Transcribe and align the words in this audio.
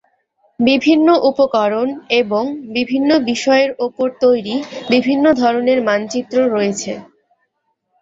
বিভিন্ন 0.59 1.07
উপকরণ 1.29 1.87
এবং 2.21 2.43
বিভিন্ন 2.75 3.09
বিষয়ের 3.29 3.71
উপর 3.87 4.07
তৈরি 4.23 4.55
বিভিন্ন 4.89 5.25
ধরনের 5.41 5.79
মানচিত্র 5.87 6.37
রয়েছে। 6.55 6.91